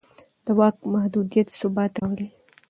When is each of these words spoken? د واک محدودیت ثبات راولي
د 0.45 0.47
واک 0.57 0.75
محدودیت 0.93 1.47
ثبات 1.59 1.93
راولي 2.01 2.27